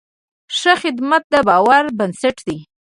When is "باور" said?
1.49-1.83